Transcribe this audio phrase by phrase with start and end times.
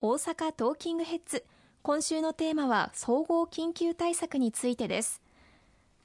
[0.00, 1.44] 大阪トーキングヘッズ。
[1.82, 5.20] 今週のテーマは総合緊急対策についてです。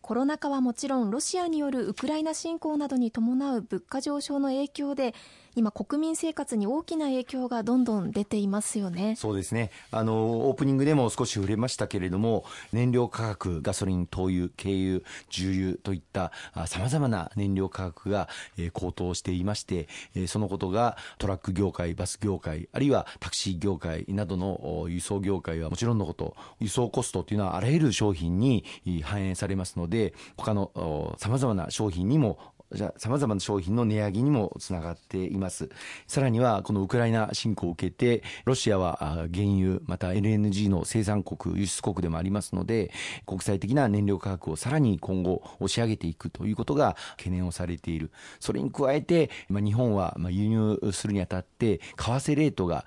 [0.01, 5.13] コロナ禍はもちろんロシアによるウクライナ侵攻などに伴う物価上昇の影響で
[5.55, 9.15] 今国民生活に大きな影響がどんどん出ていますよね。
[9.15, 9.71] そうですね。
[9.91, 16.31] あのオープニングでも少し触れましたけれども燃料価格ガソリン灯油軽油重油といった
[16.67, 28.63] さまざまな燃料価格が、え、高騰していまして、え、そのことがトラック業界バス業界あるいはタクシー業界などの輸送業界はもちろんのこと輸送コストというのはあらゆる商品に
[29.03, 32.39] 反映されますので他のさまざまな商品にも
[32.75, 35.69] さまざまな商品の値上げにもつながっています。
[36.07, 39.27] さらには、このウクライナ侵攻を受けて、ロシアは原
[39.57, 42.91] 油、また LNG の生産国、輸出国でもありますので、
[43.25, 48.11] 国際的な燃料価格をさらに今後押し上げていくということが懸念をされている。
[48.39, 52.85] それに加えて、ま、日本は輸入するにあたって、為替レートが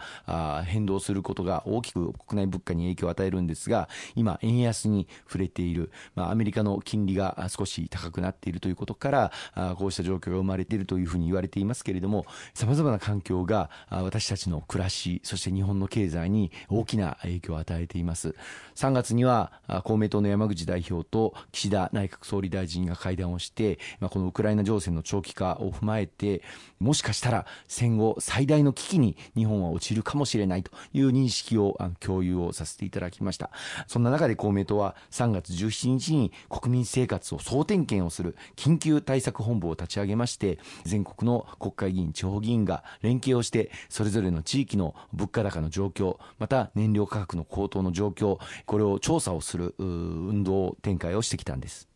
[0.67, 18.35] 変動することが大きく国内物価に影響を与えるんですが、今、円安に触れている、ま、アメリカの金利が少し高くなっているということから、こうした状況が生まれているというふうに言われていますけれども、さまざまな環境が私たちの暮らし、そして日本の経済に大きな影響を与えています。
[18.75, 19.53] 3月には
[19.85, 26.43] 公明党の山口代表と岸田内閣総理大臣が会談をして、このウクライナ情勢の長期化を踏まえて、
[26.81, 33.51] もしかしたら戦後最大の危機に日本は陥るかもしれないという認識を共有をさせていただきました。
[33.87, 51.89] そんな中で公明党は3月17日に国民生活を総点検をする緊急対策本本部を立ち上げまして全国の国会議員地方議員が連携をしてそれぞれの地域の物価高の状況また燃料価格の高騰の状況これを調査をする運動展開をしてきたんです。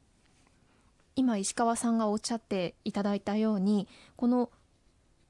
[1.16, 4.48] 今石川さんがおっしゃっていただいたようにこの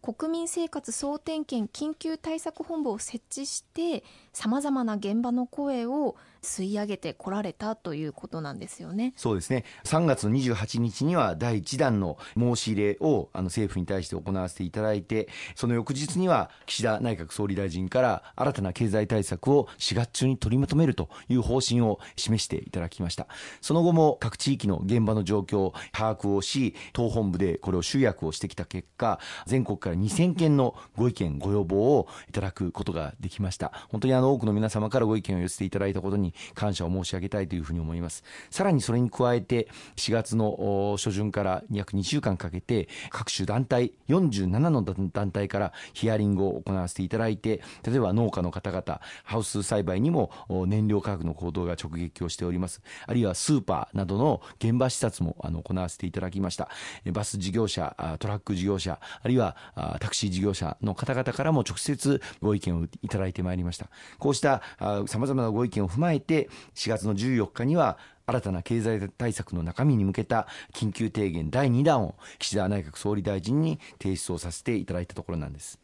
[0.03, 9.13] 国民生活総点検緊急対策本部を設置してさまざまな現場の声を吸い上げてこられたということなんですよね。
[9.17, 9.65] そうですね。
[9.85, 23.27] 3月28日には第1弾の申し入れをあの政府に対して行わせていただいて、その翌日には岸田内閣総理大臣から新たな経済対策を4月中に取りまとめるという方針を示していただきました。
[23.61, 33.73] その後も各地域の現場の状況を把握をし、党本部でこれを集約をしてきた結果、全国から2000件のご意見、ご要望をいただくことができました。
[33.91, 38.23] 本当にあの多くの皆様からご意見を寄せていただいたことに感謝を申し上げたいというふうに思います。
[38.51, 50.31] さらにそれに加えて、4月の初旬から約2週間かけて、各種団体、47の団体からヒアリングを行わせていただいて、例えば農家の方々、ハウス栽培にも
[50.67, 52.83] 燃料価格の高騰が直撃をしております。
[53.07, 56.69] あるいはスーパーなどの現場視察もあの行わせていただきました。
[57.11, 59.57] バス事業者、トラック事業者、あるいは
[59.99, 63.89] タクシー事業者の方々からも直接ご意見をいただいてまいりました。
[64.19, 64.63] こうした
[65.07, 75.79] さまざまなご意見を踏まえて、4月の14日には新たな経済対策の中身に向けた緊急提言第2弾を岸田内閣総理大臣に提出をさせていただいたところなんです。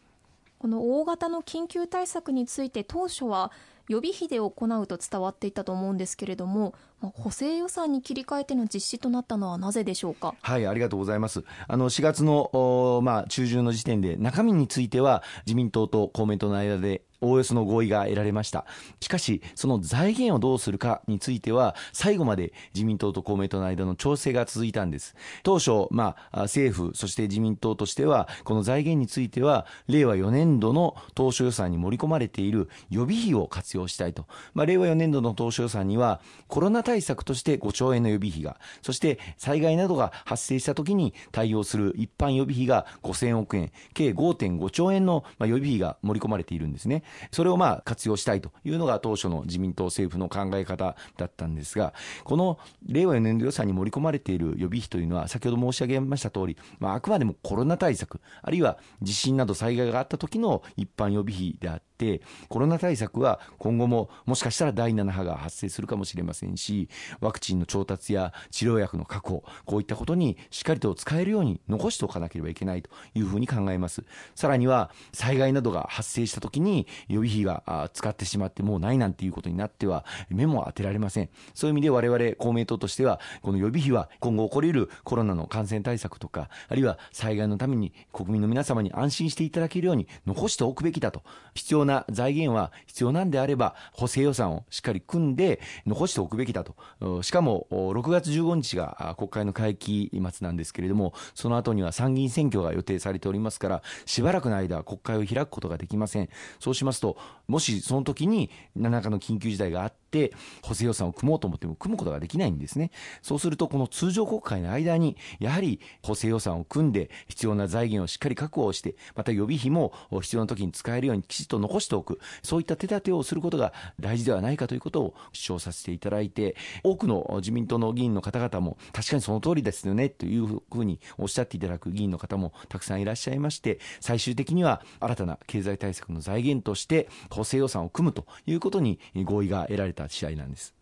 [0.58, 3.52] この大型の緊急対策について当初は
[3.88, 10.34] 予備費で行うと伝わっていたと思うんですけれども補正予算に切り替えての実施となったのはなぜでしょうか？
[10.40, 11.44] はいありがとうございます。
[11.68, 18.66] あの4月の、まあ、中旬の時点で中身については自民党と公明党の間でおおよその合意が得られました。
[19.00, 25.14] しかし、その財源をどうするかについては、最後まで自民党と公明党の間の調整が続いたんです。
[25.42, 34.26] 当初、まあ、政府、そして自民党としては、この財源については、令和4年度の当初予算に盛り込まれている予備費を活用したいと。
[34.54, 47.02] まあ、令和4年度の当初予算には、コロナ対策として5兆円の予備費が、そして災害などが発生した時に対応する一般予備費が5000億円、計5.5兆円の予備費が盛り込まれているんですね。
[47.30, 51.94] それをまあ活用したいというのが当初の自民党政府の考え方だったんですが、
[52.24, 66.88] この令和4年度予算に盛り込まれている予備費というのは、先ほど申し上げました通り、まあ、あくまでもコロナ対策、あるいは地震など災害があった時の一般予備費であって、コロナ対策は今後ももしかしたら第7波が発生するかもしれませんし、
[67.20, 74.04] ワクチンの調達や治療薬の確保、こういったことにしっかりと使えるように残しておかなければいけないというふうに考えます。
[74.34, 81.28] さらには災害などが発生した時に予備費が使ってしまってもうないなんていうことになっては目も当てられません。
[81.54, 91.22] そういう意味で我々公明党としてはこの予備費は今後起こり得るコロナの感染対策とかあるいは災害のために国民の皆様に安心していただけるように残しておくべきだと。
[91.54, 96.76] 必要な財源は必要なんであれば補正予算をしっかり組んで残しておくべきだと。
[97.22, 106.28] しかも6月15日が国会の会期末なんですけれどもその後には参議院選挙が予定されておりますからしばらくの間国会を開くことができません。
[106.60, 112.90] そうしますと、もしその時に何らかの緊急事態があって、補正予算を組もうと思っても組むことができないんですね。
[113.20, 119.92] そうすると、この通常国会の間に、やはり補正予算を組んで、必要な財源をしっかり確保して、また予備費も
[120.22, 140.75] 必要な時に使えるようにきちっと残しておく、そういった手立てをすることが大事ではないかということを主張させていただいて、多くの自民党の議員の方々も、確かにその通りですよね、というふうにおっしゃっていただく議員の方もたくさんいらっしゃいまして、最終的には新たな経済対策の財源として補正予算を組むということに合意が得られた試合なんです。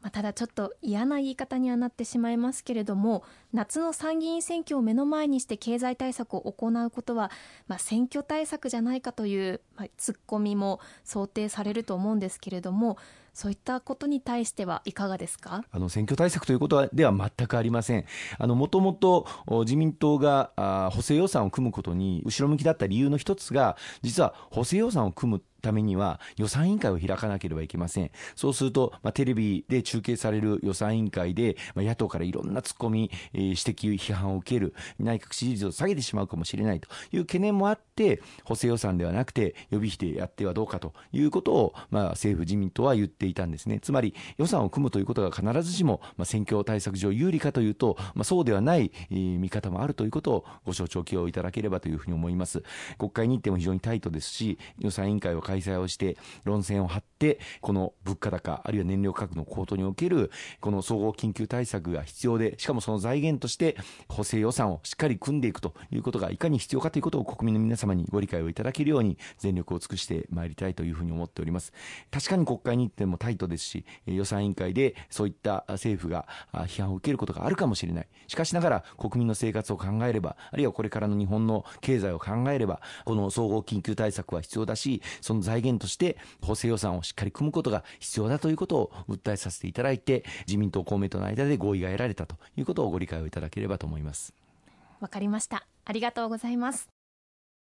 [0.00, 7.32] まあ、ただちょっと嫌な言い方にはなってしまいますけれども夏の参議院選挙を目の前にして経済対策を行うことは、
[7.66, 12.96] まあ、選挙対策じゃないかという、まあ、ツッコミも想定されると思うんですけれども
[13.34, 15.62] そういったことに対してはいかがですか？
[15.70, 18.04] あの選挙対策ということでは全くありません。
[18.40, 19.28] もともと
[19.60, 28.10] 自民党が補正予算を組むことに後ろ向きだった理由の一つが、実は補正予算を組むためには予算委員会を開かなければいけません。
[28.36, 43.80] そうすると、まあ、テレビで中継される予算委員会で、まあ、野党からいろんな突っ込み、えー、指摘、批判を受ける、内閣支持率を下げてしまうかもしれないという懸念もあって、補正予算ではなくて予備費でやってはどうかということを、まあ、政府自民党は言っていたんですね。
[43.80, 52.62] つまり予算を組むということが必ずしも、まあ、選挙対策上有利かというと、まあ、そうではない、えー、見方もあるということをご承知おきをいただければというふうに思います。
[52.98, 60.30] 国会日程も非常にタイトですし、予算委員会を開催をして、論戦を張って、この物価高、あるいは燃料価格の高騰における、
[60.60, 63.76] この総合緊急対策が必要で、しかもその財源として、
[64.08, 71.72] 補正予算をしっかり組んでいくということがいかに必要かということを国民の皆様にご理解をいただけるように、全力を尽くしてまいりたいというふうに思っております。
[72.10, 78.08] 確かに国会日程もタイトですし、予算委員会でそういった政府が批判を受けることがあるかもしれない。
[78.26, 94.34] しかしながら国民の生活を考えれば、あるいはこれからの日本の経済を考えれば、この総合緊急対策は必要だし、その財源として補正予算をしっかり組むことが必要だということを訴えさせていただいて、自民党、公明党の間で合意が得られたということをご理解をいただければと思います。
[95.00, 95.66] わかりました。
[95.84, 96.97] ありがとうございます。